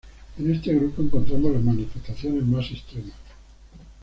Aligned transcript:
En 0.39 0.51
este 0.51 0.73
grupo 0.73 1.03
encontramos 1.03 1.53
las 1.53 1.61
manifestaciones 1.63 2.43
más 2.47 2.71
extremas. 2.71 3.13